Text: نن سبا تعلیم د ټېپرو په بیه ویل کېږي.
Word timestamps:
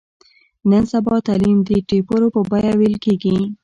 نن 0.69 0.83
سبا 0.93 1.15
تعلیم 1.27 1.57
د 1.67 1.69
ټېپرو 1.87 2.27
په 2.35 2.41
بیه 2.49 2.73
ویل 2.79 2.95
کېږي. 3.03 3.35